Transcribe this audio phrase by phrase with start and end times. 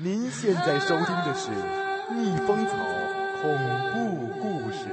[0.00, 1.50] 您现在收听的是
[2.14, 2.76] 《逆风草
[3.42, 3.52] 恐
[3.92, 4.86] 怖故事》。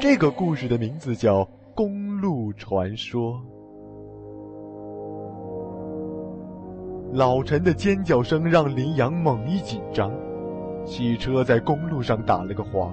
[0.00, 1.44] 这个故事的名字叫
[1.74, 3.34] 《公路传说》。
[7.12, 10.10] 老陈的尖叫声让林阳猛一紧张，
[10.86, 12.90] 汽车在公路上打了个滑，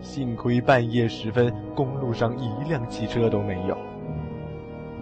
[0.00, 3.76] 幸亏半夜时分公路上一辆汽车都没有。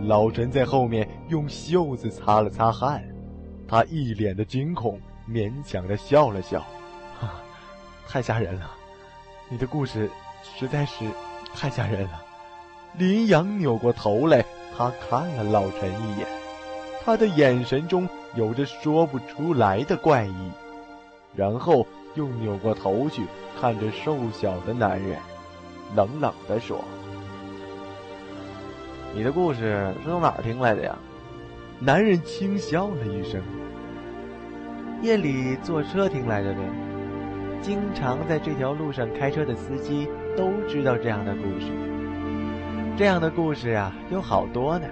[0.00, 3.04] 老陈在后面用袖子擦了擦汗，
[3.68, 6.58] 他一脸的惊恐，勉强的笑了笑
[7.20, 7.34] ：“哈，
[8.08, 8.68] 太吓人了，
[9.48, 10.10] 你的故事。”
[10.58, 11.06] 实在是
[11.54, 12.22] 太吓人了。
[12.98, 14.44] 林阳扭过头来，
[14.76, 16.26] 他看了老陈一眼，
[17.05, 20.50] 他的眼神中有着说不出来的怪异，
[21.36, 23.22] 然后又扭过头去
[23.60, 25.19] 看着瘦小的男人，
[25.94, 26.82] 冷冷地说
[29.14, 30.97] ：“你的故事是从哪儿听来的呀？”
[31.78, 33.42] 男人轻笑了一声
[35.02, 36.60] ：“夜里坐车听来的呗。
[37.60, 41.70] 经常在这条路上开车的司机。”都知道这样的故事，
[42.97, 44.86] 这样的故事啊有好多呢。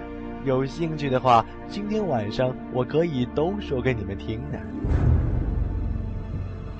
[0.45, 4.59] 有兴趣的话，今天晚上我可以都说给你们听呢。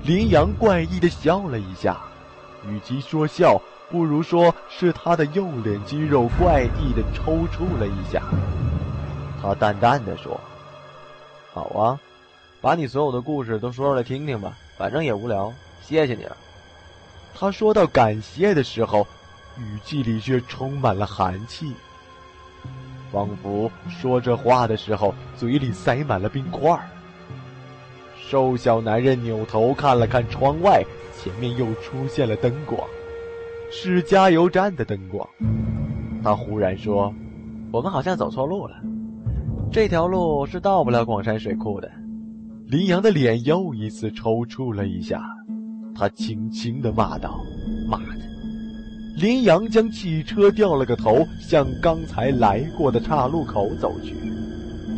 [0.02, 1.98] 林阳怪异的笑了一下，
[2.68, 3.58] 与其说笑，
[3.90, 8.22] 不如说是他的右脸肌肉怪异的抽搐了一下。
[9.40, 10.38] 他淡淡的说
[11.52, 11.98] ：“好啊，
[12.60, 15.50] 把你所有的故事都说出来听听吧，反正也无聊。
[15.82, 16.36] 谢谢你了。”
[17.34, 19.06] 他说到感谢的时候，
[19.58, 21.72] 语气里却充满了寒气，
[23.14, 26.76] 仿佛说这话的时候嘴里塞满了冰块。
[28.18, 30.82] 瘦小男人扭头看了看窗外，
[31.16, 32.80] 前面又出现了灯光，
[33.70, 35.24] 是加油站的灯光。
[36.24, 37.14] 他忽然说
[37.70, 38.74] ：“我们好像走错路了，
[39.70, 41.88] 这条路是到不了广山水库的。”
[42.66, 45.22] 林阳的脸又一次抽搐了一下。
[45.94, 47.38] 他轻轻的骂道
[47.88, 48.24] ：“妈的！”
[49.16, 54.14] 林阳将汽车掉了个头，向刚才来过的岔路口走去。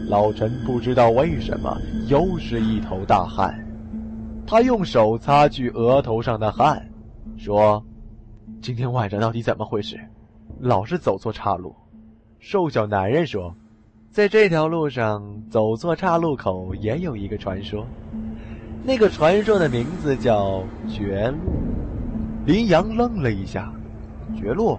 [0.08, 1.76] 老陈不知道为什么
[2.08, 3.54] 又是一头大汗，
[4.46, 6.88] 他用手擦去额头上的汗，
[7.36, 7.84] 说
[8.62, 10.00] ：“今天晚上到底怎么回事？
[10.60, 11.74] 老是走错岔路。”
[12.40, 13.54] 瘦小男人说
[14.10, 17.86] ：“在这条路上走错岔路口也有一个传说。”
[18.82, 21.52] 那个传说的名字叫绝路。
[22.46, 23.72] 林阳愣了一下，
[24.34, 24.78] 绝路。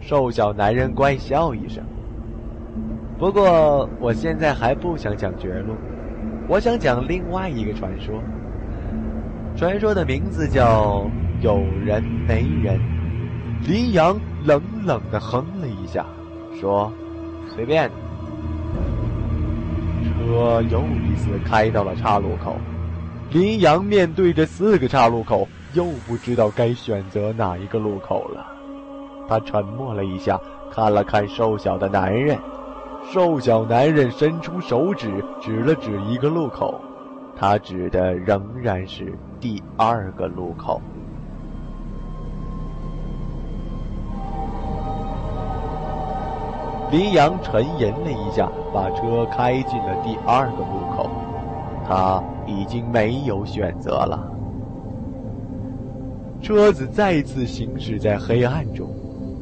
[0.00, 1.84] 瘦小男人怪笑一声。
[3.18, 5.74] 不过我现在还不想讲绝路，
[6.48, 8.22] 我想讲另外一个传说。
[9.56, 11.04] 传说的名字叫
[11.40, 12.80] 有人没人。
[13.66, 16.06] 林阳冷冷的哼了一下，
[16.60, 16.92] 说
[17.54, 17.90] ：“随便。”
[20.04, 22.56] 车又一次开到了岔路口，
[23.32, 28.46] 林阳面对着四个岔路口，又不知道该选择哪一个路口了。
[29.28, 30.40] 他沉默了一下，
[30.70, 32.38] 看了看瘦小的男人，
[33.10, 36.80] 瘦小男人伸出手指指了指一个路口，
[37.36, 40.80] 他指的仍然是第二个路口。
[46.90, 51.10] 林阳沉吟了一下，把车开进了第二个路口。
[51.86, 54.37] 他已经没有选择了。
[56.40, 58.88] 车子再次行驶在黑暗中，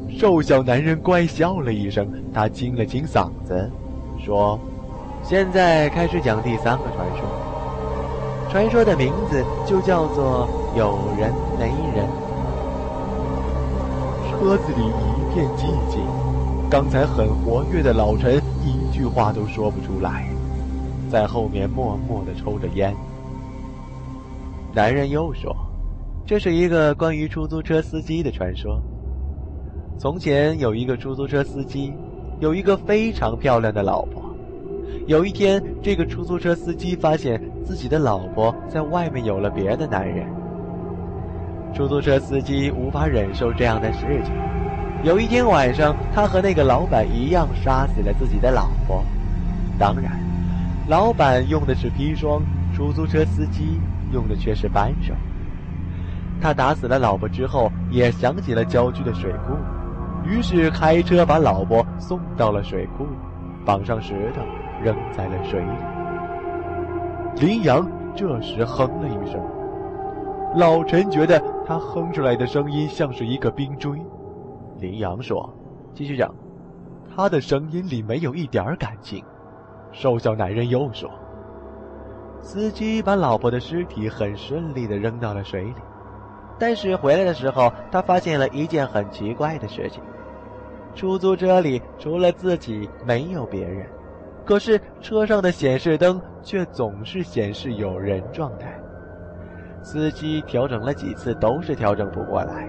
[0.09, 3.69] 瘦小男人怪笑了一声，他清了清嗓子，
[4.23, 4.59] 说
[5.23, 8.49] ：“现在开始讲第三个传说。
[8.49, 12.07] 传说的名字就叫做有人没人。”
[14.29, 16.01] 车子里一片寂静。
[16.69, 20.27] 刚才很活跃的老陈一句话都说不出来，
[21.09, 22.93] 在后面默默的抽着烟。
[24.73, 25.55] 男人又说
[26.27, 28.83] ：“这是一个关于出租车司机的传说。
[29.97, 31.93] 从前有一个出租车司机，
[32.41, 34.21] 有一个非常漂亮的老婆。
[35.05, 40.27] 有一天，这个出租车司机发现自己的老婆在外面有了别的男人。
[41.73, 44.35] 出租车司机无法忍受这样的事情。”
[45.05, 49.01] 有一天晚上，他和那个老板一样杀死了自己的老婆。
[49.79, 50.19] 当然，
[50.89, 52.43] 老板用的是砒霜，
[52.75, 53.79] 出租车司机
[54.11, 55.13] 用的却是扳手。
[56.41, 59.55] 他打死了老婆之后，也想起了郊区的水库，
[60.23, 63.05] 于是开车把老婆送到了水库，
[63.65, 64.41] 绑上石头，
[64.83, 65.71] 扔在了水里。
[67.45, 69.39] 林阳这时哼了一声，
[70.55, 73.91] 老陈觉得他哼出来的声音像是一个冰锥。
[74.79, 75.53] 林阳说
[75.93, 76.33] ：“继续讲。”
[77.15, 79.23] 他的声音里没有一点感情。
[79.91, 81.09] 瘦小男人又说
[82.39, 85.73] ：“司机把老婆的尸体很顺利的扔到了水里，
[86.59, 90.01] 但是回来的时候，他发现了一件很奇怪的事情。”
[90.95, 93.85] 出租车里除了自己没有别人，
[94.43, 98.75] 可是车上的显示灯却总是显示有人状态。
[99.83, 102.67] 司机调整了几次都是调整不过来，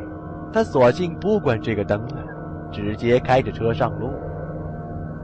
[0.52, 2.23] 他索性不管这个灯了，
[2.70, 4.11] 直接开着车上路。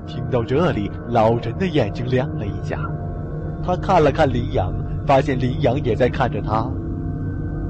[0.07, 2.79] 听到这里，老人的眼睛亮了一下，
[3.63, 4.73] 他看了看林阳，
[5.07, 6.67] 发现林阳也在看着他，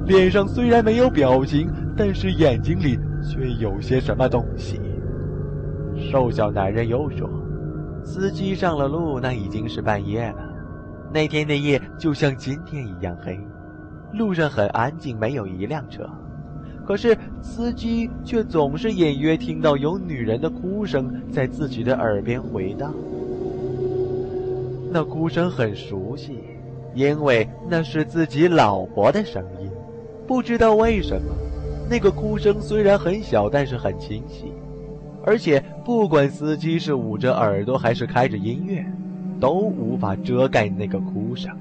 [0.05, 1.67] 脸上虽然没有表情，
[1.97, 4.79] 但是眼睛里却有些什么东西。
[5.97, 7.27] 瘦小男人又说
[8.05, 10.37] ：“司机上了路，那已经是半夜了。
[11.11, 13.39] 那天的夜就像今天一样黑，
[14.13, 16.07] 路上很安静，没有一辆车。
[16.85, 22.93] 可是司机却总是隐约听到有女人的哭声在自己的耳边回荡。
[24.91, 26.43] 那哭声很熟悉，
[26.93, 29.71] 因为那是自己老婆的声音。
[30.27, 31.33] 不知道为什么，
[31.89, 34.51] 那个哭声虽然很小，但是很清晰。”
[35.27, 38.85] 而且，不管司机是捂着耳朵还是开着音乐，
[39.39, 41.51] 都无法遮盖那个哭声。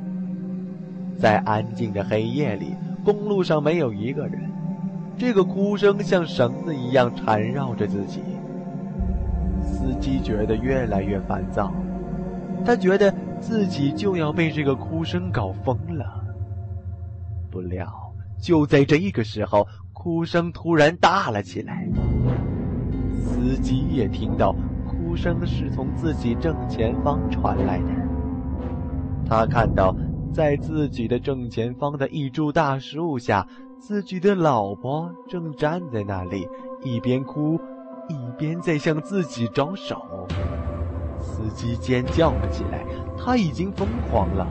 [1.19, 4.39] 在安静的黑夜里，公路上没有一个人，
[5.17, 8.21] 这个哭声像绳子一样缠绕着自己。
[9.63, 11.73] 司机觉得越来越烦躁，
[12.67, 16.05] 他觉得自己就要被这个哭声搞疯了。
[17.51, 18.04] 不料，
[18.45, 21.89] 就在这一个时候，哭声突然大了起来。
[23.17, 24.55] 司机也听到
[24.87, 27.89] 哭声是从自己正前方传来的。
[29.27, 29.97] 他看到，
[30.31, 33.47] 在自己的正前方的一株大树下，
[33.79, 36.47] 自己的老婆正站在那里，
[36.83, 37.59] 一边哭，
[38.11, 39.97] 一边在向自己招手。
[41.19, 42.85] 司机尖叫了起来，
[43.17, 44.47] 他已经疯狂了。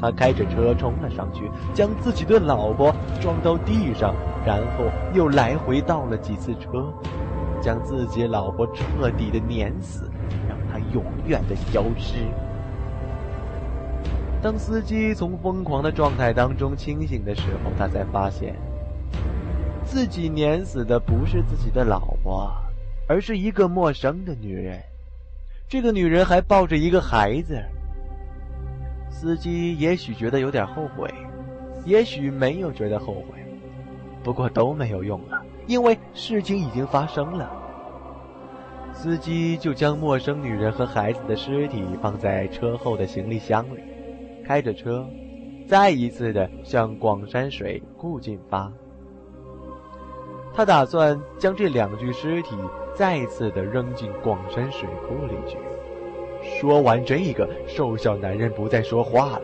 [0.00, 4.14] 他开着车冲了上去，将自己的老婆撞到地上，
[4.46, 6.92] 然后又来回倒了几次车。
[7.62, 10.10] 将自己老婆彻底的碾死，
[10.48, 12.24] 让她永远的消失。
[14.40, 18.56] 当司机从疯狂的状态当中清醒的时候，他才发现，
[19.84, 22.50] 自己碾死的不是自己的老婆，
[23.06, 24.80] 而是一个陌生的女人。
[25.68, 27.62] 这个女人还抱着一个孩子。
[29.10, 31.12] 司机也许觉得有点后悔，
[31.84, 33.38] 也许没有觉得后悔，
[34.22, 35.42] 不过都没有用了。
[35.66, 37.50] 因为事情已经发生了，
[38.94, 43.80] 司机就将陌生女人和孩子的尸体放在车后的行李箱里，
[44.44, 45.06] 开着车，
[45.66, 48.72] 再一次的向广山水库进发。
[50.54, 52.56] 他打算将这两具尸体
[52.94, 55.58] 再次的扔进广山水库里去。
[56.58, 59.42] 说完这个，瘦小男人不再说话了。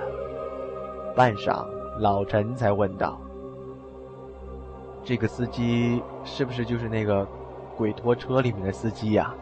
[1.14, 1.66] 半晌，
[1.98, 3.20] 老陈才问道。
[5.02, 7.26] 这个司机是不是就是那个
[7.76, 9.34] 鬼拖车里面的司机呀？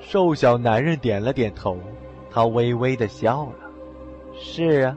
[0.00, 1.76] 瘦小男人点了点头，
[2.30, 3.52] 他微微的笑了。
[4.32, 4.96] 是啊，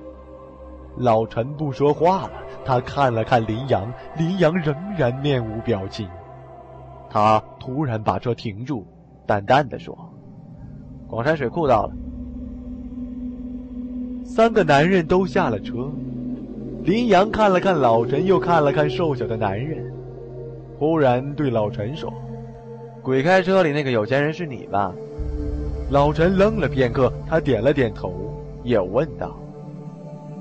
[0.96, 2.32] 老陈不说话了，
[2.64, 6.10] 他看了看林阳，林阳仍然面无表情。
[7.10, 8.88] 他突然把车停住，
[9.28, 9.96] 淡淡的说
[11.14, 11.92] ：“广山水库到了。”
[14.26, 15.92] 三个男人都下了车。
[16.84, 19.94] 林阳看了看老陈，又看了看瘦小的男人，
[20.80, 22.12] 忽然对老陈说
[23.04, 24.92] ：“鬼开车里那个有钱人是你吧？”
[25.92, 28.12] 老陈愣了片刻，他点了点头，
[28.64, 29.38] 也问道：“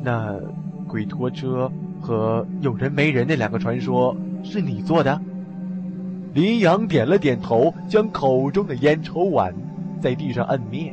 [0.02, 0.34] 那
[0.88, 5.20] 鬼拖车和有人没人那两个传说是你做的？”
[6.32, 9.54] 林阳点了点头，将口中的烟抽完，
[10.02, 10.92] 在地上摁灭。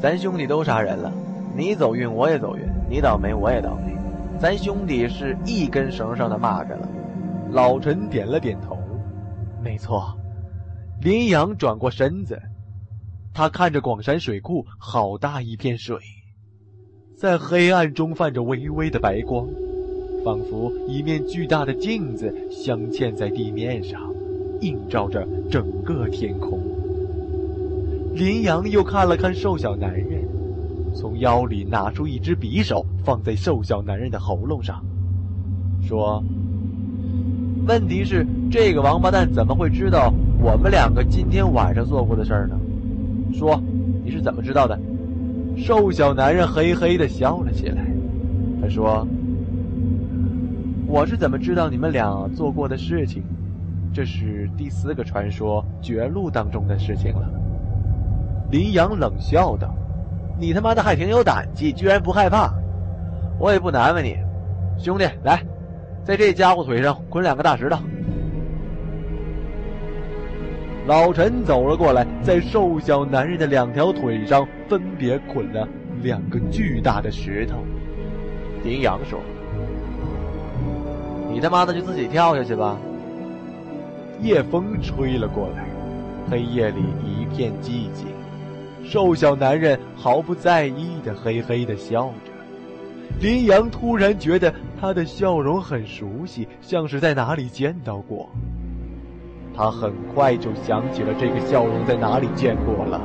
[0.00, 1.12] 咱兄弟都杀人了，
[1.56, 3.92] 你走运我也走运，你倒霉我也倒霉。
[4.38, 6.88] 咱兄弟是一根绳上的蚂蚱了。
[7.50, 8.78] 老陈点了点头，
[9.62, 10.16] 没错。
[11.00, 12.40] 林阳转过身子，
[13.32, 15.98] 他看着广山水库，好大一片水，
[17.16, 19.46] 在黑暗中泛着微微的白光，
[20.24, 24.00] 仿佛一面巨大的镜子镶嵌在地面上，
[24.60, 26.60] 映照着整个天空。
[28.14, 30.06] 林阳又看了看瘦小男人。
[30.94, 34.80] 从腰里拿出一只匕首，放在瘦小男人的喉咙上，
[35.82, 36.22] 说
[37.66, 42.56] ：“问题是这个王八蛋怎么会知道我们两个今天晚上做过的事儿呢？
[43.32, 43.60] 说，
[44.04, 44.78] 你是怎么知道的？”
[45.58, 47.84] 瘦小男人嘿嘿的笑了起来。
[48.62, 49.04] 他说
[50.86, 53.24] ：“我是怎么知道你们俩做过的事情？
[53.92, 57.28] 这是第四个传说绝路当中的事情了。”
[58.54, 59.74] 林阳冷笑道
[60.38, 62.54] ：“你他妈的还挺有胆气，居然不害怕！
[63.36, 64.16] 我也不难为你，
[64.80, 65.42] 兄弟，来，
[66.04, 67.76] 在这家伙腿上捆两个大石头。”
[70.86, 75.66] 老陈走了过来，在瘦小男人的两条腿上分别捆了
[76.00, 77.56] 两个巨大的石头。
[78.62, 79.18] 林阳说
[81.28, 82.78] ：“你他妈的就自己跳下去吧。”
[84.22, 85.64] 夜风吹了过来，
[86.30, 88.06] 黑夜里一片寂静。
[88.84, 92.32] 瘦小男人毫不在意的嘿嘿的笑着。
[93.20, 98.28] 林阳突然觉得他的笑容很熟悉，像是在哪里见到过。
[99.56, 103.00] 他很快就想起了这个笑容在哪里见过了，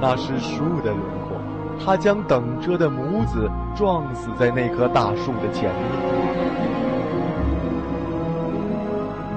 [0.00, 1.36] 那是树的轮廓。
[1.84, 5.82] 他将等车的母子撞死在那棵大树的前面，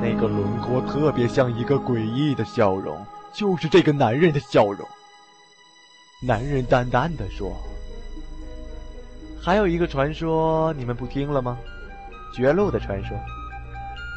[0.02, 2.98] 那个轮廓特别像一个诡异的笑容，
[3.32, 4.88] 就是这个男人的笑容。
[6.20, 7.56] 男人淡淡的说
[9.40, 11.60] ：“还有一个传说，你们不听了吗？
[12.34, 13.16] 绝路的传说，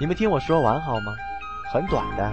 [0.00, 1.14] 你们听我说完好吗？”
[1.70, 2.32] 很短的。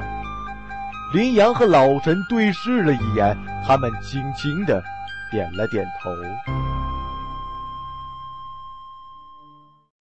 [1.13, 4.81] 林阳和老陈对视了一眼，他们轻轻的
[5.29, 6.09] 点了点头。